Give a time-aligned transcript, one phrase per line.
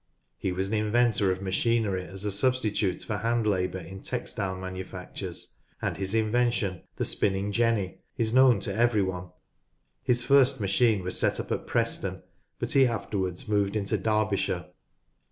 [0.39, 4.57] He was an inventor of machinery as a sub stitute for hand labour in textile
[4.57, 9.29] manufactures, and his invention, the spinning jenny, is known to every one.
[10.01, 12.23] His first machine was set up at Preston,
[12.57, 14.69] but he afterwards moved into Derbyshire.